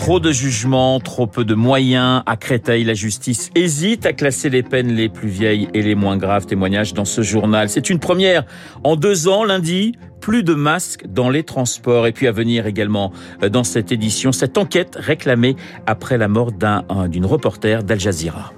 Trop 0.00 0.18
de 0.18 0.32
jugements, 0.32 0.98
trop 0.98 1.26
peu 1.26 1.44
de 1.44 1.54
moyens. 1.54 2.22
À 2.24 2.38
Créteil, 2.38 2.84
la 2.84 2.94
justice 2.94 3.50
hésite 3.54 4.06
à 4.06 4.14
classer 4.14 4.48
les 4.48 4.62
peines 4.62 4.94
les 4.94 5.10
plus 5.10 5.28
vieilles 5.28 5.68
et 5.74 5.82
les 5.82 5.94
moins 5.94 6.16
graves. 6.16 6.46
Témoignage 6.46 6.94
dans 6.94 7.04
ce 7.04 7.20
journal. 7.20 7.68
C'est 7.68 7.90
une 7.90 7.98
première 7.98 8.44
en 8.82 8.96
deux 8.96 9.28
ans, 9.28 9.44
lundi. 9.44 9.92
Plus 10.22 10.42
de 10.42 10.54
masques 10.54 11.04
dans 11.06 11.28
les 11.28 11.42
transports. 11.42 12.06
Et 12.06 12.12
puis 12.12 12.26
à 12.26 12.32
venir 12.32 12.66
également 12.66 13.12
euh, 13.42 13.50
dans 13.50 13.62
cette 13.62 13.92
édition, 13.92 14.32
cette 14.32 14.56
enquête 14.56 14.96
réclamée 14.98 15.54
après 15.86 16.16
la 16.16 16.28
mort 16.28 16.50
d'un, 16.50 16.82
d'une 17.08 17.26
reporter 17.26 17.82
d'Al 17.82 18.00
Jazeera. 18.00 18.54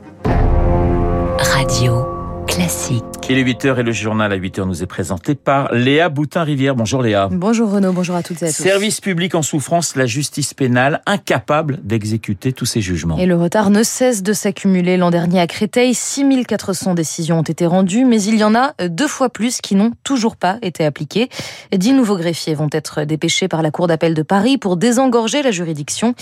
Radio 1.39 2.12
classique. 2.53 3.03
Il 3.31 3.39
est 3.39 3.45
8h 3.45 3.81
et 3.81 3.83
le 3.83 3.93
journal 3.93 4.31
à 4.31 4.37
8h 4.37 4.67
nous 4.67 4.83
est 4.83 4.87
présenté 4.87 5.35
par 5.35 5.73
Léa 5.73 6.11
Boutin-Rivière. 6.11 6.75
Bonjour 6.75 7.01
Léa. 7.01 7.29
Bonjour 7.33 7.71
Renaud, 7.71 7.93
bonjour 7.93 8.15
à 8.15 8.23
toutes 8.23 8.43
et 8.43 8.47
à 8.47 8.49
tous. 8.49 8.63
Service 8.63 9.01
public 9.01 9.35
en 9.35 9.41
souffrance, 9.41 9.97
la 9.97 10.05
justice 10.05 10.53
pénale 10.53 11.01
incapable 11.07 11.79
d'exécuter 11.83 12.53
tous 12.53 12.67
ces 12.67 12.83
jugements. 12.83 13.17
Et 13.17 13.25
le 13.25 13.37
retard 13.37 13.71
ne 13.71 13.83
cesse 13.83 14.23
de 14.23 14.35
s'accumuler. 14.35 14.99
L'an 14.99 15.11
dernier 15.11 15.41
à 15.41 15.47
Créteil, 15.47 15.95
6400 15.95 16.93
décisions 16.93 17.39
ont 17.39 17.43
été 17.43 17.65
rendues, 17.65 18.05
mais 18.05 18.23
il 18.23 18.37
y 18.37 18.45
en 18.45 18.55
a 18.55 18.75
deux 18.87 19.09
fois 19.09 19.31
plus 19.31 19.63
qui 19.63 19.75
n'ont 19.75 19.93
toujours 20.05 20.37
pas 20.37 20.59
été 20.61 20.85
appliquées. 20.85 21.31
Dix 21.75 21.95
nouveaux 21.95 22.19
greffiers 22.19 22.55
vont 22.55 22.71
être 22.71 23.05
dépêchés 23.05 23.49
par 23.49 23.63
la 23.63 23.71
Cour 23.71 23.87
d'appel 23.87 24.13
de 24.13 24.23
Paris 24.23 24.59
pour 24.59 24.77
désengorger 24.77 25.43
la 25.43 25.53
juridiction. 25.53 26.15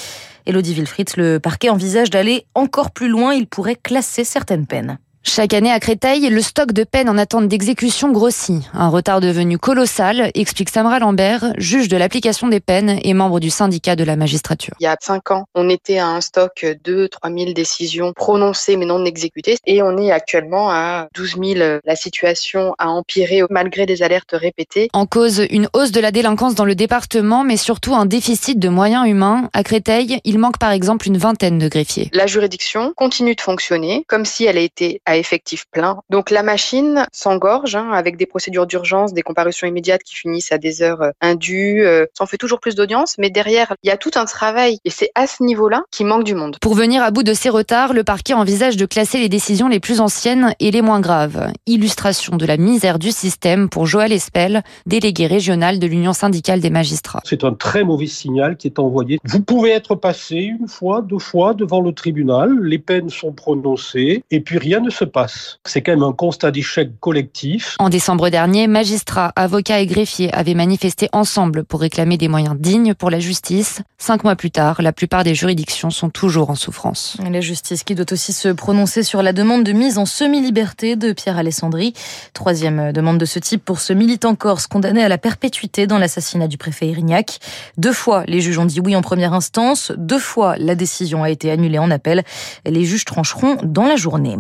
Elodie 0.46 0.74
Wilfried, 0.74 1.10
le 1.16 1.40
parquet 1.40 1.70
envisage 1.70 2.10
d'aller 2.10 2.46
encore 2.54 2.92
plus 2.92 3.08
loin. 3.08 3.34
Il 3.34 3.48
pourrait 3.48 3.76
classer 3.76 4.22
certaines 4.22 4.66
peines. 4.66 4.98
Chaque 5.22 5.52
année 5.52 5.70
à 5.70 5.78
Créteil, 5.80 6.30
le 6.30 6.40
stock 6.40 6.72
de 6.72 6.82
peines 6.82 7.08
en 7.10 7.18
attente 7.18 7.46
d'exécution 7.46 8.10
grossit. 8.10 8.62
Un 8.72 8.88
retard 8.88 9.20
devenu 9.20 9.58
colossal, 9.58 10.30
explique 10.34 10.70
Samra 10.70 10.98
Lambert, 10.98 11.52
juge 11.58 11.88
de 11.88 11.98
l'application 11.98 12.48
des 12.48 12.60
peines 12.60 12.98
et 13.04 13.12
membre 13.12 13.38
du 13.38 13.50
syndicat 13.50 13.96
de 13.96 14.04
la 14.04 14.16
magistrature. 14.16 14.74
Il 14.80 14.84
y 14.84 14.86
a 14.86 14.96
cinq 14.98 15.30
ans, 15.30 15.44
on 15.54 15.68
était 15.68 15.98
à 15.98 16.06
un 16.06 16.22
stock 16.22 16.64
de 16.84 17.06
3 17.06 17.30
000 17.30 17.52
décisions 17.52 18.14
prononcées 18.14 18.78
mais 18.78 18.86
non 18.86 19.04
exécutées 19.04 19.58
et 19.66 19.82
on 19.82 19.98
est 19.98 20.10
actuellement 20.10 20.70
à 20.70 21.08
12 21.14 21.36
000. 21.42 21.80
La 21.84 21.96
situation 21.96 22.74
a 22.78 22.88
empiré 22.88 23.42
malgré 23.50 23.84
des 23.84 24.02
alertes 24.02 24.32
répétées. 24.32 24.88
En 24.94 25.04
cause, 25.04 25.46
une 25.50 25.68
hausse 25.74 25.92
de 25.92 26.00
la 26.00 26.12
délinquance 26.12 26.54
dans 26.54 26.64
le 26.64 26.74
département 26.74 27.44
mais 27.44 27.58
surtout 27.58 27.94
un 27.94 28.06
déficit 28.06 28.58
de 28.58 28.70
moyens 28.70 29.06
humains. 29.06 29.50
À 29.52 29.64
Créteil, 29.64 30.18
il 30.24 30.38
manque 30.38 30.58
par 30.58 30.70
exemple 30.70 31.06
une 31.06 31.18
vingtaine 31.18 31.58
de 31.58 31.68
greffiers. 31.68 32.08
La 32.14 32.26
juridiction 32.26 32.94
continue 32.96 33.34
de 33.34 33.40
fonctionner 33.42 34.04
comme 34.08 34.24
si 34.24 34.46
elle 34.46 34.56
a 34.56 34.62
été 34.62 35.02
à 35.10 35.16
effectif 35.16 35.64
plein. 35.72 35.98
Donc 36.08 36.30
la 36.30 36.44
machine 36.44 37.04
s'engorge 37.12 37.74
hein, 37.74 37.90
avec 37.92 38.16
des 38.16 38.26
procédures 38.26 38.66
d'urgence, 38.66 39.12
des 39.12 39.22
comparutions 39.22 39.66
immédiates 39.66 40.04
qui 40.04 40.14
finissent 40.14 40.52
à 40.52 40.58
des 40.58 40.82
heures 40.82 41.02
euh, 41.02 41.10
indues. 41.20 41.84
Euh, 41.84 42.06
ça 42.14 42.22
en 42.22 42.26
fait 42.28 42.36
toujours 42.36 42.60
plus 42.60 42.76
d'audience, 42.76 43.16
mais 43.18 43.28
derrière, 43.28 43.74
il 43.82 43.88
y 43.88 43.90
a 43.90 43.96
tout 43.96 44.12
un 44.14 44.24
travail 44.24 44.78
et 44.84 44.90
c'est 44.90 45.10
à 45.16 45.26
ce 45.26 45.42
niveau-là 45.42 45.82
qu'il 45.90 46.06
manque 46.06 46.22
du 46.22 46.36
monde. 46.36 46.58
Pour 46.60 46.74
venir 46.74 47.02
à 47.02 47.10
bout 47.10 47.24
de 47.24 47.34
ces 47.34 47.48
retards, 47.48 47.92
le 47.92 48.04
parquet 48.04 48.34
envisage 48.34 48.76
de 48.76 48.86
classer 48.86 49.18
les 49.18 49.28
décisions 49.28 49.66
les 49.66 49.80
plus 49.80 50.00
anciennes 50.00 50.54
et 50.60 50.70
les 50.70 50.80
moins 50.80 51.00
graves. 51.00 51.52
Illustration 51.66 52.36
de 52.36 52.46
la 52.46 52.56
misère 52.56 53.00
du 53.00 53.10
système 53.10 53.68
pour 53.68 53.86
Joël 53.86 54.12
Espel, 54.12 54.62
délégué 54.86 55.26
régional 55.26 55.80
de 55.80 55.86
l'Union 55.88 56.12
syndicale 56.12 56.60
des 56.60 56.70
magistrats. 56.70 57.20
C'est 57.24 57.42
un 57.42 57.54
très 57.54 57.82
mauvais 57.82 58.06
signal 58.06 58.56
qui 58.56 58.68
est 58.68 58.78
envoyé. 58.78 59.18
Vous 59.24 59.42
pouvez 59.42 59.70
être 59.70 59.96
passé 59.96 60.36
une 60.36 60.68
fois, 60.68 61.02
deux 61.02 61.18
fois 61.18 61.52
devant 61.52 61.80
le 61.80 61.92
tribunal, 61.92 62.60
les 62.62 62.78
peines 62.78 63.10
sont 63.10 63.32
prononcées 63.32 64.22
et 64.30 64.40
puis 64.40 64.58
rien 64.58 64.78
ne 64.78 64.90
se 64.90 64.99
passe. 65.04 65.58
C'est 65.66 65.82
quand 65.82 65.92
même 65.92 66.02
un 66.02 66.12
constat 66.12 66.50
d'échec 66.50 66.98
collectif. 67.00 67.76
En 67.78 67.88
décembre 67.88 68.28
dernier, 68.28 68.66
magistrats, 68.66 69.32
avocats 69.36 69.80
et 69.80 69.86
greffiers 69.86 70.32
avaient 70.32 70.54
manifesté 70.54 71.08
ensemble 71.12 71.64
pour 71.64 71.80
réclamer 71.80 72.16
des 72.16 72.28
moyens 72.28 72.56
dignes 72.58 72.94
pour 72.94 73.10
la 73.10 73.20
justice. 73.20 73.82
Cinq 73.98 74.24
mois 74.24 74.36
plus 74.36 74.50
tard, 74.50 74.82
la 74.82 74.92
plupart 74.92 75.24
des 75.24 75.34
juridictions 75.34 75.90
sont 75.90 76.10
toujours 76.10 76.50
en 76.50 76.54
souffrance. 76.54 77.16
La 77.30 77.40
justice 77.40 77.84
qui 77.84 77.94
doit 77.94 78.12
aussi 78.12 78.32
se 78.32 78.48
prononcer 78.48 79.02
sur 79.02 79.22
la 79.22 79.32
demande 79.32 79.64
de 79.64 79.72
mise 79.72 79.98
en 79.98 80.06
semi-liberté 80.06 80.96
de 80.96 81.12
Pierre 81.12 81.38
Alessandri. 81.38 81.94
Troisième 82.34 82.92
demande 82.92 83.18
de 83.18 83.24
ce 83.24 83.38
type 83.38 83.64
pour 83.64 83.80
ce 83.80 83.92
militant 83.92 84.34
corse 84.34 84.66
condamné 84.66 85.02
à 85.02 85.08
la 85.08 85.18
perpétuité 85.18 85.86
dans 85.86 85.98
l'assassinat 85.98 86.48
du 86.48 86.58
préfet 86.58 86.88
Irignac. 86.88 87.38
Deux 87.76 87.92
fois, 87.92 88.24
les 88.26 88.40
juges 88.40 88.58
ont 88.58 88.64
dit 88.64 88.80
oui 88.80 88.96
en 88.96 89.02
première 89.02 89.34
instance. 89.34 89.92
Deux 89.96 90.18
fois, 90.18 90.56
la 90.58 90.74
décision 90.74 91.22
a 91.22 91.30
été 91.30 91.50
annulée 91.50 91.78
en 91.78 91.90
appel. 91.90 92.24
Les 92.64 92.84
juges 92.84 93.04
trancheront 93.04 93.58
dans 93.62 93.86
la 93.86 93.96
journée. 93.96 94.36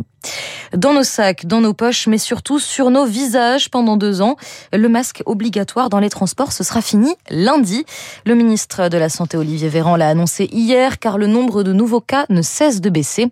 Dans 0.76 0.92
nos 0.92 1.02
sacs, 1.02 1.46
dans 1.46 1.60
nos 1.60 1.74
poches, 1.74 2.06
mais 2.06 2.18
surtout 2.18 2.58
sur 2.58 2.90
nos 2.90 3.04
visages 3.04 3.70
pendant 3.70 3.96
deux 3.96 4.22
ans. 4.22 4.36
Le 4.72 4.88
masque 4.88 5.22
obligatoire 5.26 5.90
dans 5.90 5.98
les 5.98 6.10
transports, 6.10 6.52
ce 6.52 6.62
sera 6.62 6.80
fini 6.80 7.14
lundi. 7.28 7.84
Le 8.24 8.34
ministre 8.34 8.88
de 8.88 8.98
la 8.98 9.08
Santé, 9.08 9.36
Olivier 9.36 9.68
Véran, 9.68 9.96
l'a 9.96 10.08
annoncé 10.08 10.48
hier, 10.52 10.98
car 10.98 11.18
le 11.18 11.26
nombre 11.26 11.62
de 11.62 11.72
nouveaux 11.72 12.00
cas 12.00 12.26
ne 12.28 12.42
cesse 12.42 12.80
de 12.80 12.90
baisser. 12.90 13.28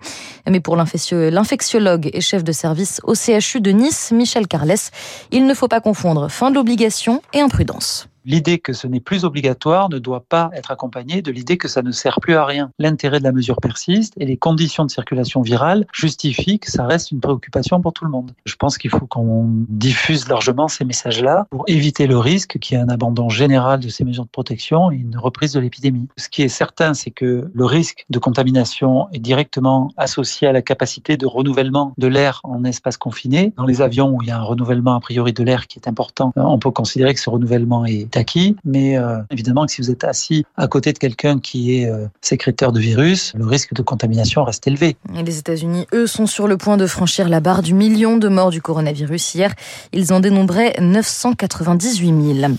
Mais 0.48 0.60
pour 0.60 0.76
l'infectiologue 0.76 2.10
et 2.12 2.20
chef 2.20 2.42
de 2.42 2.52
service 2.52 3.00
au 3.04 3.14
CHU 3.14 3.60
de 3.60 3.70
Nice, 3.70 4.10
Michel 4.12 4.46
Carles, 4.46 4.90
il 5.30 5.46
ne 5.46 5.54
faut 5.54 5.68
pas 5.68 5.80
confondre 5.80 6.28
fin 6.30 6.50
de 6.50 6.56
l'obligation 6.56 7.22
et 7.32 7.40
imprudence 7.40 8.08
l'idée 8.28 8.58
que 8.58 8.74
ce 8.74 8.86
n'est 8.86 9.00
plus 9.00 9.24
obligatoire 9.24 9.88
ne 9.88 9.98
doit 9.98 10.24
pas 10.28 10.50
être 10.54 10.70
accompagnée 10.70 11.22
de 11.22 11.32
l'idée 11.32 11.56
que 11.56 11.66
ça 11.66 11.82
ne 11.82 11.90
sert 11.90 12.20
plus 12.20 12.34
à 12.34 12.44
rien. 12.44 12.70
L'intérêt 12.78 13.18
de 13.18 13.24
la 13.24 13.32
mesure 13.32 13.56
persiste 13.56 14.12
et 14.18 14.26
les 14.26 14.36
conditions 14.36 14.84
de 14.84 14.90
circulation 14.90 15.40
virale 15.40 15.86
justifient 15.94 16.58
que 16.58 16.70
ça 16.70 16.86
reste 16.86 17.10
une 17.10 17.20
préoccupation 17.20 17.80
pour 17.80 17.94
tout 17.94 18.04
le 18.04 18.10
monde. 18.10 18.32
Je 18.44 18.54
pense 18.56 18.76
qu'il 18.76 18.90
faut 18.90 19.06
qu'on 19.06 19.46
diffuse 19.68 20.28
largement 20.28 20.68
ces 20.68 20.84
messages-là 20.84 21.46
pour 21.50 21.64
éviter 21.68 22.06
le 22.06 22.18
risque 22.18 22.58
qu'il 22.58 22.76
y 22.76 22.80
ait 22.80 22.82
un 22.82 22.90
abandon 22.90 23.30
général 23.30 23.80
de 23.80 23.88
ces 23.88 24.04
mesures 24.04 24.24
de 24.24 24.30
protection 24.30 24.92
et 24.92 24.96
une 24.96 25.16
reprise 25.16 25.54
de 25.54 25.60
l'épidémie. 25.60 26.06
Ce 26.18 26.28
qui 26.28 26.42
est 26.42 26.48
certain, 26.48 26.92
c'est 26.92 27.10
que 27.10 27.50
le 27.52 27.64
risque 27.64 28.04
de 28.10 28.18
contamination 28.18 29.08
est 29.12 29.20
directement 29.20 29.90
associé 29.96 30.46
à 30.46 30.52
la 30.52 30.60
capacité 30.60 31.16
de 31.16 31.24
renouvellement 31.24 31.94
de 31.96 32.06
l'air 32.06 32.40
en 32.44 32.62
espace 32.64 32.98
confiné. 32.98 33.54
Dans 33.56 33.64
les 33.64 33.80
avions 33.80 34.10
où 34.10 34.22
il 34.22 34.28
y 34.28 34.30
a 34.30 34.38
un 34.38 34.42
renouvellement 34.42 34.96
a 34.96 35.00
priori 35.00 35.32
de 35.32 35.42
l'air 35.42 35.66
qui 35.66 35.78
est 35.78 35.88
important, 35.88 36.32
on 36.36 36.58
peut 36.58 36.70
considérer 36.70 37.14
que 37.14 37.20
ce 37.20 37.30
renouvellement 37.30 37.86
est 37.86 38.17
acquis, 38.18 38.56
mais 38.64 38.98
euh, 38.98 39.18
évidemment 39.30 39.66
que 39.66 39.72
si 39.72 39.80
vous 39.80 39.90
êtes 39.90 40.04
assis 40.04 40.44
à 40.56 40.66
côté 40.66 40.92
de 40.92 40.98
quelqu'un 40.98 41.38
qui 41.38 41.78
est 41.78 41.90
euh, 41.90 42.06
sécréteur 42.20 42.72
de 42.72 42.80
virus, 42.80 43.32
le 43.36 43.46
risque 43.46 43.72
de 43.72 43.82
contamination 43.82 44.44
reste 44.44 44.66
élevé. 44.66 44.96
Et 45.16 45.22
les 45.22 45.38
États-Unis, 45.38 45.86
eux, 45.94 46.06
sont 46.06 46.26
sur 46.26 46.46
le 46.46 46.56
point 46.56 46.76
de 46.76 46.86
franchir 46.86 47.28
la 47.28 47.40
barre 47.40 47.62
du 47.62 47.74
million 47.74 48.16
de 48.16 48.28
morts 48.28 48.50
du 48.50 48.60
coronavirus. 48.60 49.34
Hier, 49.34 49.54
ils 49.92 50.12
en 50.12 50.20
dénombraient 50.20 50.76
998 50.80 52.40
000. 52.40 52.52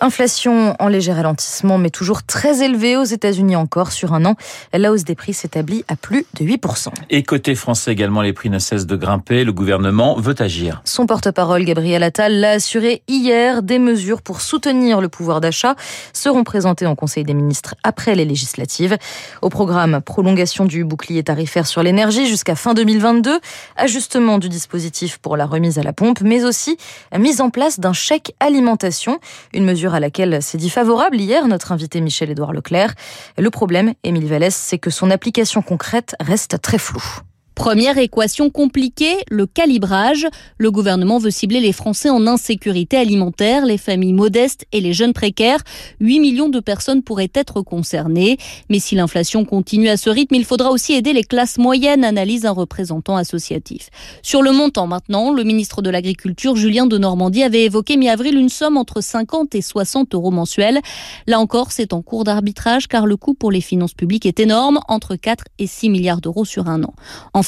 Inflation 0.00 0.76
en 0.78 0.88
léger 0.88 1.12
ralentissement, 1.12 1.78
mais 1.78 1.88
toujours 1.88 2.22
très 2.22 2.62
élevée 2.62 2.98
aux 2.98 3.04
États-Unis 3.04 3.56
encore 3.56 3.92
sur 3.92 4.12
un 4.12 4.26
an. 4.26 4.34
La 4.74 4.92
hausse 4.92 5.04
des 5.04 5.14
prix 5.14 5.32
s'établit 5.32 5.84
à 5.88 5.96
plus 5.96 6.26
de 6.38 6.44
8%. 6.44 6.88
Et 7.08 7.22
côté 7.22 7.54
français 7.54 7.92
également, 7.92 8.20
les 8.20 8.34
prix 8.34 8.50
ne 8.50 8.58
cessent 8.58 8.86
de 8.86 8.96
grimper. 8.96 9.44
Le 9.44 9.52
gouvernement 9.52 10.16
veut 10.16 10.34
agir. 10.38 10.82
Son 10.84 11.06
porte-parole, 11.06 11.64
Gabriel 11.64 12.02
Attal, 12.02 12.40
l'a 12.40 12.50
assuré 12.50 13.02
hier. 13.08 13.62
Des 13.62 13.78
mesures 13.78 14.20
pour 14.20 14.42
soutenir 14.42 14.95
le 15.00 15.08
pouvoir 15.08 15.40
d'achat 15.40 15.76
seront 16.12 16.44
présentées 16.44 16.86
en 16.86 16.94
Conseil 16.94 17.24
des 17.24 17.34
ministres 17.34 17.74
après 17.82 18.14
les 18.14 18.24
législatives. 18.24 18.96
Au 19.42 19.48
programme, 19.48 20.00
prolongation 20.00 20.64
du 20.64 20.84
bouclier 20.84 21.22
tarifaire 21.22 21.66
sur 21.66 21.82
l'énergie 21.82 22.26
jusqu'à 22.26 22.54
fin 22.54 22.74
2022, 22.74 23.40
ajustement 23.76 24.38
du 24.38 24.48
dispositif 24.48 25.18
pour 25.18 25.36
la 25.36 25.46
remise 25.46 25.78
à 25.78 25.82
la 25.82 25.92
pompe, 25.92 26.20
mais 26.20 26.44
aussi 26.44 26.76
mise 27.16 27.40
en 27.40 27.50
place 27.50 27.80
d'un 27.80 27.92
chèque 27.92 28.34
alimentation, 28.40 29.18
une 29.52 29.64
mesure 29.64 29.94
à 29.94 30.00
laquelle 30.00 30.42
s'est 30.42 30.58
dit 30.58 30.70
favorable 30.70 31.16
hier 31.16 31.46
notre 31.46 31.72
invité 31.72 32.00
Michel-Édouard 32.00 32.52
Leclerc. 32.52 32.94
Le 33.38 33.50
problème, 33.50 33.94
Émile 34.04 34.26
Vallès, 34.26 34.54
c'est 34.54 34.78
que 34.78 34.90
son 34.90 35.10
application 35.10 35.62
concrète 35.62 36.14
reste 36.20 36.60
très 36.60 36.78
floue. 36.78 37.20
Première 37.56 37.96
équation 37.96 38.50
compliquée, 38.50 39.16
le 39.30 39.46
calibrage. 39.46 40.26
Le 40.58 40.70
gouvernement 40.70 41.18
veut 41.18 41.30
cibler 41.30 41.60
les 41.60 41.72
Français 41.72 42.10
en 42.10 42.26
insécurité 42.26 42.98
alimentaire, 42.98 43.64
les 43.64 43.78
familles 43.78 44.12
modestes 44.12 44.66
et 44.72 44.82
les 44.82 44.92
jeunes 44.92 45.14
précaires. 45.14 45.60
8 46.00 46.20
millions 46.20 46.50
de 46.50 46.60
personnes 46.60 47.02
pourraient 47.02 47.30
être 47.34 47.62
concernées. 47.62 48.36
Mais 48.68 48.78
si 48.78 48.94
l'inflation 48.94 49.46
continue 49.46 49.88
à 49.88 49.96
ce 49.96 50.10
rythme, 50.10 50.34
il 50.34 50.44
faudra 50.44 50.70
aussi 50.70 50.92
aider 50.92 51.14
les 51.14 51.24
classes 51.24 51.56
moyennes, 51.56 52.04
analyse 52.04 52.44
un 52.44 52.50
représentant 52.50 53.16
associatif. 53.16 53.88
Sur 54.20 54.42
le 54.42 54.52
montant 54.52 54.86
maintenant, 54.86 55.32
le 55.32 55.42
ministre 55.42 55.80
de 55.80 55.88
l'Agriculture, 55.88 56.56
Julien 56.56 56.84
de 56.84 56.98
Normandie, 56.98 57.42
avait 57.42 57.64
évoqué 57.64 57.96
mi-avril 57.96 58.36
une 58.36 58.50
somme 58.50 58.76
entre 58.76 59.00
50 59.00 59.54
et 59.54 59.62
60 59.62 60.14
euros 60.14 60.30
mensuels. 60.30 60.80
Là 61.26 61.40
encore, 61.40 61.72
c'est 61.72 61.94
en 61.94 62.02
cours 62.02 62.24
d'arbitrage 62.24 62.86
car 62.86 63.06
le 63.06 63.16
coût 63.16 63.32
pour 63.32 63.50
les 63.50 63.62
finances 63.62 63.94
publiques 63.94 64.26
est 64.26 64.40
énorme, 64.40 64.78
entre 64.88 65.16
4 65.16 65.44
et 65.58 65.66
6 65.66 65.88
milliards 65.88 66.20
d'euros 66.20 66.44
sur 66.44 66.68
un 66.68 66.84
an. 66.84 66.92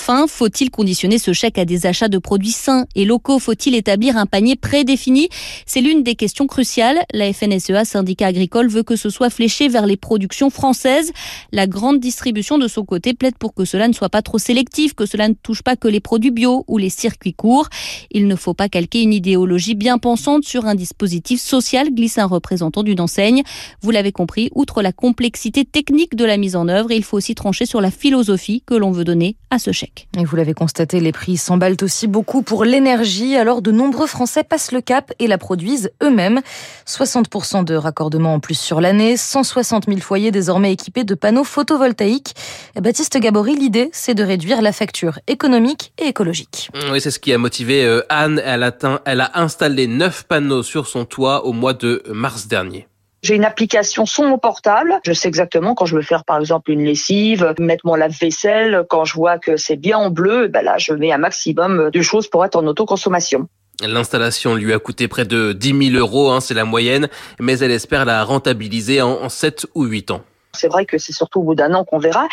Enfin, 0.00 0.26
faut-il 0.28 0.70
conditionner 0.70 1.18
ce 1.18 1.32
chèque 1.32 1.58
à 1.58 1.64
des 1.64 1.84
achats 1.84 2.08
de 2.08 2.18
produits 2.18 2.52
sains 2.52 2.86
et 2.94 3.04
locaux? 3.04 3.40
Faut-il 3.40 3.74
établir 3.74 4.16
un 4.16 4.26
panier 4.26 4.54
prédéfini? 4.54 5.28
C'est 5.66 5.80
l'une 5.80 6.04
des 6.04 6.14
questions 6.14 6.46
cruciales. 6.46 6.98
La 7.12 7.32
FNSEA, 7.32 7.84
syndicat 7.84 8.28
agricole, 8.28 8.68
veut 8.68 8.84
que 8.84 8.94
ce 8.94 9.10
soit 9.10 9.28
fléché 9.28 9.68
vers 9.68 9.86
les 9.86 9.96
productions 9.96 10.50
françaises. 10.50 11.12
La 11.52 11.66
grande 11.66 11.98
distribution, 11.98 12.58
de 12.58 12.68
son 12.68 12.84
côté, 12.84 13.12
plaide 13.12 13.36
pour 13.38 13.54
que 13.54 13.64
cela 13.64 13.88
ne 13.88 13.92
soit 13.92 14.08
pas 14.08 14.22
trop 14.22 14.38
sélectif, 14.38 14.94
que 14.94 15.04
cela 15.04 15.28
ne 15.28 15.34
touche 15.34 15.62
pas 15.62 15.74
que 15.74 15.88
les 15.88 16.00
produits 16.00 16.30
bio 16.30 16.64
ou 16.68 16.78
les 16.78 16.90
circuits 16.90 17.34
courts. 17.34 17.68
Il 18.12 18.28
ne 18.28 18.36
faut 18.36 18.54
pas 18.54 18.68
calquer 18.68 19.02
une 19.02 19.12
idéologie 19.12 19.74
bien 19.74 19.98
pensante 19.98 20.44
sur 20.44 20.64
un 20.66 20.76
dispositif 20.76 21.40
social, 21.40 21.92
glisse 21.92 22.18
un 22.18 22.26
représentant 22.26 22.84
d'une 22.84 23.00
enseigne. 23.00 23.42
Vous 23.82 23.90
l'avez 23.90 24.12
compris, 24.12 24.48
outre 24.54 24.80
la 24.80 24.92
complexité 24.92 25.64
technique 25.64 26.14
de 26.14 26.24
la 26.24 26.36
mise 26.36 26.54
en 26.54 26.68
œuvre, 26.68 26.92
il 26.92 27.02
faut 27.02 27.16
aussi 27.16 27.34
trancher 27.34 27.66
sur 27.66 27.80
la 27.80 27.90
philosophie 27.90 28.62
que 28.64 28.74
l'on 28.74 28.92
veut 28.92 29.04
donner 29.04 29.36
à 29.50 29.58
ce 29.58 29.72
chèque. 29.72 29.87
Et 30.16 30.24
vous 30.24 30.36
l'avez 30.36 30.54
constaté, 30.54 31.00
les 31.00 31.12
prix 31.12 31.36
s'emballent 31.36 31.76
aussi 31.82 32.06
beaucoup 32.06 32.42
pour 32.42 32.64
l'énergie, 32.64 33.36
alors 33.36 33.62
de 33.62 33.70
nombreux 33.70 34.06
Français 34.06 34.44
passent 34.44 34.72
le 34.72 34.80
cap 34.80 35.12
et 35.18 35.26
la 35.26 35.38
produisent 35.38 35.90
eux-mêmes. 36.02 36.40
60% 36.86 37.64
de 37.64 37.74
raccordements 37.74 38.34
en 38.34 38.40
plus 38.40 38.58
sur 38.58 38.80
l'année, 38.80 39.16
160 39.16 39.86
000 39.86 40.00
foyers 40.00 40.30
désormais 40.30 40.72
équipés 40.72 41.04
de 41.04 41.14
panneaux 41.14 41.44
photovoltaïques. 41.44 42.34
Baptiste 42.80 43.18
Gabory, 43.18 43.56
l'idée, 43.56 43.90
c'est 43.92 44.14
de 44.14 44.22
réduire 44.22 44.62
la 44.62 44.72
facture 44.72 45.18
économique 45.26 45.92
et 45.98 46.06
écologique. 46.06 46.70
Oui, 46.90 47.00
c'est 47.00 47.10
ce 47.10 47.18
qui 47.18 47.32
a 47.32 47.38
motivé 47.38 47.84
euh, 47.84 48.02
Anne. 48.08 48.42
Elle, 48.44 48.72
elle 49.04 49.20
a 49.20 49.30
installé 49.34 49.86
9 49.86 50.24
panneaux 50.24 50.62
sur 50.62 50.86
son 50.86 51.04
toit 51.04 51.44
au 51.46 51.52
mois 51.52 51.74
de 51.74 52.02
mars 52.08 52.48
dernier. 52.48 52.86
J'ai 53.22 53.34
une 53.34 53.44
application 53.44 54.06
sur 54.06 54.24
mon 54.24 54.38
portable. 54.38 55.00
Je 55.04 55.12
sais 55.12 55.28
exactement 55.28 55.74
quand 55.74 55.86
je 55.86 55.96
veux 55.96 56.02
faire, 56.02 56.24
par 56.24 56.38
exemple, 56.38 56.70
une 56.70 56.84
lessive, 56.84 57.54
mettre 57.58 57.84
mon 57.84 57.94
lave-vaisselle. 57.94 58.84
Quand 58.88 59.04
je 59.04 59.14
vois 59.14 59.38
que 59.38 59.56
c'est 59.56 59.76
bien 59.76 59.98
en 59.98 60.10
bleu, 60.10 60.48
ben 60.48 60.62
là, 60.62 60.78
je 60.78 60.92
mets 60.92 61.12
un 61.12 61.18
maximum 61.18 61.90
de 61.90 62.02
choses 62.02 62.28
pour 62.28 62.44
être 62.44 62.56
en 62.56 62.66
autoconsommation. 62.66 63.48
L'installation 63.80 64.54
lui 64.54 64.72
a 64.72 64.78
coûté 64.78 65.06
près 65.06 65.24
de 65.24 65.52
10 65.52 65.92
000 65.92 65.98
euros, 65.98 66.30
hein, 66.30 66.40
c'est 66.40 66.54
la 66.54 66.64
moyenne, 66.64 67.08
mais 67.38 67.58
elle 67.60 67.70
espère 67.70 68.04
la 68.04 68.24
rentabiliser 68.24 69.02
en, 69.02 69.22
en 69.22 69.28
7 69.28 69.66
ou 69.74 69.84
8 69.84 70.10
ans. 70.10 70.22
C'est 70.52 70.68
vrai 70.68 70.86
que 70.86 70.98
c'est 70.98 71.12
surtout 71.12 71.40
au 71.40 71.42
bout 71.44 71.54
d'un 71.54 71.74
an 71.74 71.84
qu'on 71.84 71.98
verra, 71.98 72.26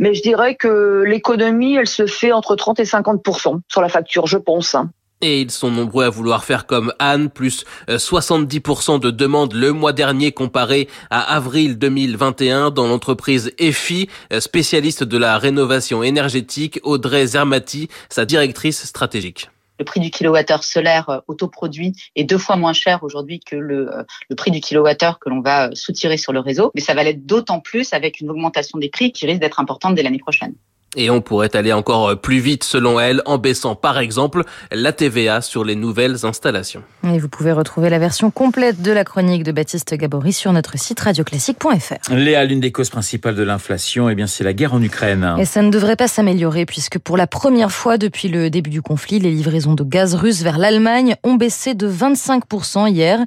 mais 0.00 0.14
je 0.14 0.22
dirais 0.22 0.56
que 0.56 1.04
l'économie, 1.06 1.76
elle 1.76 1.86
se 1.86 2.06
fait 2.06 2.32
entre 2.32 2.56
30 2.56 2.80
et 2.80 2.84
50 2.84 3.24
sur 3.68 3.80
la 3.80 3.88
facture, 3.88 4.26
je 4.26 4.38
pense. 4.38 4.74
Et 5.20 5.40
ils 5.40 5.50
sont 5.50 5.70
nombreux 5.70 6.04
à 6.04 6.10
vouloir 6.10 6.44
faire 6.44 6.66
comme 6.66 6.92
Anne, 6.98 7.28
plus 7.28 7.64
70% 7.88 9.00
de 9.00 9.10
demandes 9.10 9.52
le 9.52 9.72
mois 9.72 9.92
dernier 9.92 10.32
comparé 10.32 10.88
à 11.10 11.34
avril 11.34 11.76
2021 11.78 12.70
dans 12.70 12.86
l'entreprise 12.86 13.52
EFI, 13.58 14.08
spécialiste 14.38 15.02
de 15.02 15.18
la 15.18 15.38
rénovation 15.38 16.02
énergétique, 16.02 16.78
Audrey 16.84 17.26
Zermati, 17.26 17.88
sa 18.08 18.24
directrice 18.24 18.84
stratégique 18.84 19.48
le 19.78 19.84
prix 19.84 20.00
du 20.00 20.10
kilowattheure 20.10 20.64
solaire 20.64 21.22
autoproduit 21.28 21.92
est 22.16 22.24
deux 22.24 22.38
fois 22.38 22.56
moins 22.56 22.72
cher 22.72 23.02
aujourd'hui 23.02 23.40
que 23.40 23.56
le, 23.56 23.90
le, 24.28 24.36
prix 24.36 24.50
du 24.50 24.60
kilowattheure 24.60 25.18
que 25.18 25.28
l'on 25.28 25.40
va 25.40 25.70
soutirer 25.74 26.16
sur 26.16 26.32
le 26.32 26.40
réseau. 26.40 26.70
Mais 26.74 26.80
ça 26.80 26.94
va 26.94 27.04
l'être 27.04 27.26
d'autant 27.26 27.60
plus 27.60 27.92
avec 27.92 28.20
une 28.20 28.30
augmentation 28.30 28.78
des 28.78 28.88
prix 28.88 29.12
qui 29.12 29.26
risque 29.26 29.40
d'être 29.40 29.60
importante 29.60 29.94
dès 29.94 30.02
l'année 30.02 30.18
prochaine. 30.18 30.54
Et 30.96 31.10
on 31.10 31.20
pourrait 31.20 31.54
aller 31.54 31.72
encore 31.72 32.18
plus 32.18 32.38
vite 32.38 32.64
selon 32.64 32.98
elle 32.98 33.20
en 33.26 33.36
baissant 33.36 33.74
par 33.74 33.98
exemple 33.98 34.42
la 34.72 34.92
TVA 34.92 35.42
sur 35.42 35.62
les 35.62 35.76
nouvelles 35.76 36.24
installations. 36.24 36.82
Et 37.04 37.18
vous 37.18 37.28
pouvez 37.28 37.52
retrouver 37.52 37.90
la 37.90 37.98
version 37.98 38.30
complète 38.30 38.80
de 38.80 38.90
la 38.90 39.04
chronique 39.04 39.42
de 39.42 39.52
Baptiste 39.52 39.94
Gabory 39.94 40.32
sur 40.32 40.50
notre 40.52 40.78
site 40.78 40.98
radioclassique.fr. 41.00 42.10
Léa, 42.10 42.44
l'une 42.46 42.60
des 42.60 42.72
causes 42.72 42.88
principales 42.88 43.34
de 43.34 43.42
l'inflation, 43.42 44.08
eh 44.08 44.14
bien 44.14 44.26
c'est 44.26 44.44
la 44.44 44.54
guerre 44.54 44.72
en 44.72 44.82
Ukraine. 44.82 45.34
Et 45.38 45.44
ça 45.44 45.60
ne 45.60 45.70
devrait 45.70 45.96
pas 45.96 46.08
s'améliorer 46.08 46.64
puisque 46.64 46.98
pour 46.98 47.18
la 47.18 47.26
première 47.26 47.70
fois 47.70 47.98
depuis 47.98 48.28
le 48.28 48.48
début 48.48 48.70
du 48.70 48.80
conflit, 48.80 49.18
les 49.18 49.30
livraisons 49.30 49.74
de 49.74 49.84
gaz 49.84 50.14
russe 50.14 50.42
vers 50.42 50.56
l'Allemagne 50.56 51.16
ont 51.22 51.34
baissé 51.34 51.74
de 51.74 51.90
25% 51.90 52.90
hier. 52.90 53.20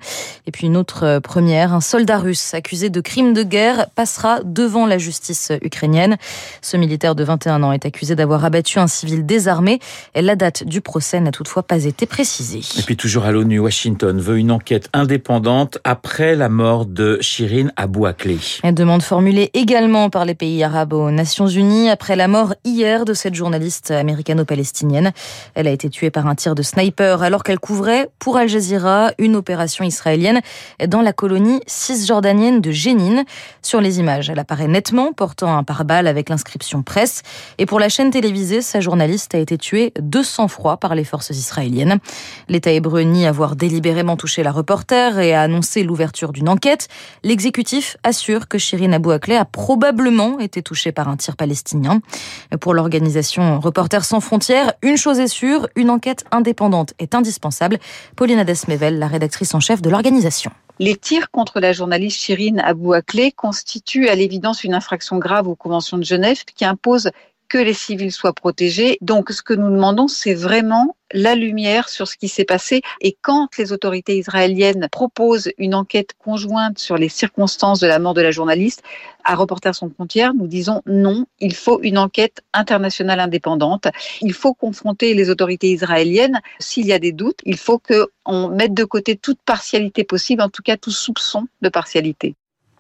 Et 0.48 0.52
puis 0.52 0.66
une 0.66 0.78
autre 0.78 1.20
première, 1.20 1.74
un 1.74 1.82
soldat 1.82 2.18
russe 2.18 2.56
accusé 2.56 2.90
de 2.90 3.02
crimes 3.02 3.34
de 3.34 3.44
guerre 3.44 3.86
passera 3.94 4.40
devant 4.44 4.88
la 4.88 4.98
justice 4.98 5.52
ukrainienne. 5.62 6.18
Ce 6.62 6.76
militaire 6.76 7.14
de 7.14 7.24
21 7.24 7.51
un 7.52 7.64
an 7.64 7.72
est 7.72 7.86
accusé 7.86 8.16
d'avoir 8.16 8.44
abattu 8.46 8.80
un 8.80 8.88
civil 8.88 9.26
désarmé. 9.26 9.80
La 10.16 10.36
date 10.36 10.64
du 10.64 10.82
procès 10.82 11.20
n'a 11.20 11.32
toutefois 11.32 11.64
pas 11.64 11.86
été 11.86 12.06
précisée. 12.06 12.62
Et 12.80 12.82
puis 12.84 12.98
toujours 12.98 13.26
à 13.26 13.32
l'ONU, 13.32 13.60
Washington 13.60 14.20
veut 14.20 14.38
une 14.38 14.52
enquête 14.52 14.90
indépendante 14.94 15.78
après 15.84 16.36
la 16.36 16.50
mort 16.50 16.86
de 16.86 17.20
Shirin 17.22 17.70
Abou 17.76 18.06
Akleh. 18.06 18.40
Une 18.64 18.74
demande 18.74 19.04
formulée 19.04 19.52
également 19.54 20.10
par 20.10 20.26
les 20.26 20.36
pays 20.36 20.64
arabes 20.64 20.94
aux 20.94 21.12
Nations 21.12 21.48
Unies 21.48 21.90
après 21.90 22.16
la 22.16 22.28
mort 22.28 22.56
hier 22.64 23.06
de 23.06 23.14
cette 23.14 23.36
journaliste 23.36 23.92
américano-palestinienne. 23.92 25.12
Elle 25.54 25.68
a 25.68 25.72
été 25.72 25.90
tuée 25.90 26.10
par 26.10 26.28
un 26.28 26.36
tir 26.36 26.56
de 26.56 26.64
sniper 26.64 27.22
alors 27.22 27.44
qu'elle 27.44 27.60
couvrait 27.60 28.10
pour 28.20 28.38
Al 28.38 28.50
Jazeera 28.50 29.12
une 29.18 29.36
opération 29.36 29.84
israélienne 29.84 30.42
dans 30.88 31.02
la 31.02 31.14
colonie 31.14 31.62
cisjordanienne 31.68 32.62
de 32.62 32.72
Jénine. 32.72 33.24
Sur 33.62 33.82
les 33.82 34.00
images, 34.00 34.30
elle 34.30 34.40
apparaît 34.40 34.68
nettement 34.68 35.14
portant 35.14 35.58
un 35.58 35.64
pare-balles 35.64 36.08
avec 36.08 36.30
l'inscription 36.30 36.84
presse. 36.84 37.22
Et 37.58 37.66
pour 37.66 37.80
la 37.80 37.90
chaîne 37.90 38.12
télévisée, 38.12 38.62
sa 38.62 38.80
journaliste 38.80 39.36
a 39.36 39.38
été 39.38 39.58
tuée 39.58 39.94
de 40.00 40.22
sang-froid 40.22 40.78
par 40.78 40.96
les 40.96 41.04
forces 41.04 41.30
israéliennes. 41.30 42.00
L'État 42.48 42.72
hébreu 42.72 43.02
nie 43.02 43.26
avoir 43.26 43.56
délibérément 43.56 44.18
touché 44.18 44.44
la 44.44 44.52
reporter 44.52 45.20
et 45.20 45.34
a 45.34 45.42
annoncé 45.42 45.84
l'ouverture 45.84 46.32
d'une 46.32 46.50
enquête. 46.50 46.88
L'exécutif 47.24 47.98
assure 48.04 48.48
que 48.48 48.58
Shirin 48.58 48.94
Abou 48.94 49.12
Akleh 49.12 49.38
a 49.38 49.46
probablement 49.46 50.40
été 50.40 50.62
touchée 50.62 50.92
par 50.92 51.08
un 51.08 51.18
tir 51.18 51.36
palestinien. 51.36 52.02
Pour 52.60 52.74
l'organisation 52.74 53.60
Reporters 53.60 54.06
sans 54.06 54.20
frontières, 54.20 54.74
une 54.82 54.98
chose 54.98 55.20
est 55.20 55.28
sûre, 55.28 55.68
une 55.76 55.90
enquête 55.90 56.26
indépendante 56.32 56.94
est 57.00 57.16
indispensable. 57.16 57.80
Paulina 58.16 58.44
Desmevel, 58.44 59.00
la 59.00 59.08
rédactrice 59.08 59.54
en 59.54 59.60
chef 59.60 59.82
de 59.82 59.90
l'organisation. 59.90 60.52
Les 60.82 60.96
tirs 60.96 61.30
contre 61.30 61.60
la 61.60 61.74
journaliste 61.74 62.20
Shirin 62.20 62.58
Abou 62.58 62.94
Akleh 62.94 63.32
constituent 63.32 64.08
à 64.08 64.16
l'évidence 64.16 64.64
une 64.64 64.74
infraction 64.74 65.20
grave 65.20 65.48
aux 65.48 65.54
conventions 65.54 66.00
de 66.00 66.04
Genève 66.04 66.44
qui 66.44 66.66
impose 66.66 67.12
que 67.52 67.58
les 67.58 67.74
civils 67.74 68.14
soient 68.14 68.32
protégés. 68.32 68.98
Donc, 69.02 69.30
ce 69.32 69.42
que 69.42 69.54
nous 69.54 69.70
demandons, 69.70 70.08
c'est 70.08 70.34
vraiment 70.34 70.96
la 71.12 71.36
lumière 71.36 71.90
sur 71.90 72.08
ce 72.08 72.16
qui 72.16 72.30
s'est 72.30 72.46
passé. 72.46 72.82
Et 73.02 73.18
quand 73.22 73.58
les 73.58 73.74
autorités 73.74 74.18
israéliennes 74.18 74.88
proposent 74.90 75.52
une 75.58 75.76
enquête 75.76 76.12
conjointe 76.18 76.80
sur 76.80 76.96
les 76.96 77.10
circonstances 77.10 77.82
de 77.82 77.88
la 77.88 78.00
mort 78.00 78.14
de 78.14 78.22
la 78.22 78.32
journaliste, 78.32 78.84
à 79.26 79.36
Reporters 79.36 79.76
sans 79.76 79.90
frontières, 79.90 80.34
nous 80.34 80.48
disons 80.48 80.82
non, 80.86 81.26
il 81.42 81.54
faut 81.54 81.82
une 81.82 81.98
enquête 81.98 82.42
internationale 82.54 83.20
indépendante. 83.20 83.90
Il 84.22 84.32
faut 84.32 84.54
confronter 84.54 85.14
les 85.14 85.30
autorités 85.30 85.72
israéliennes. 85.72 86.40
S'il 86.60 86.86
y 86.88 86.94
a 86.94 87.00
des 87.00 87.12
doutes, 87.12 87.42
il 87.44 87.58
faut 87.58 87.80
qu'on 87.80 88.48
mette 88.48 88.74
de 88.74 88.86
côté 88.86 89.18
toute 89.18 89.42
partialité 89.42 90.06
possible, 90.06 90.42
en 90.42 90.50
tout 90.50 90.64
cas 90.64 90.78
tout 90.78 90.92
soupçon 90.92 91.48
de 91.62 91.68
partialité. 91.68 92.34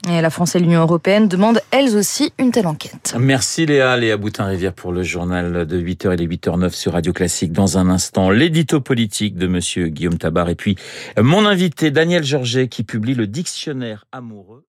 La 0.07 0.29
France 0.29 0.55
et 0.55 0.59
l'Union 0.59 0.81
européenne 0.81 1.27
demandent 1.27 1.61
elles 1.69 1.95
aussi 1.95 2.33
une 2.39 2.51
telle 2.51 2.67
enquête. 2.67 3.15
Merci 3.19 3.65
Léa, 3.65 3.95
Léa 3.97 4.17
Boutin-Rivière 4.17 4.73
pour 4.73 4.91
le 4.91 5.03
journal 5.03 5.65
de 5.65 5.79
8h 5.79 6.13
et 6.13 6.17
les 6.17 6.27
8h09 6.27 6.71
sur 6.71 6.93
Radio 6.93 7.13
Classique. 7.13 7.51
Dans 7.51 7.77
un 7.77 7.89
instant, 7.89 8.31
l'édito 8.31 8.81
politique 8.81 9.35
de 9.35 9.47
monsieur 9.47 9.87
Guillaume 9.87 10.17
Tabar 10.17 10.49
et 10.49 10.55
puis 10.55 10.75
mon 11.17 11.45
invité 11.45 11.91
Daniel 11.91 12.23
Georget 12.23 12.67
qui 12.67 12.83
publie 12.83 13.13
le 13.13 13.27
dictionnaire 13.27 14.05
amoureux. 14.11 14.65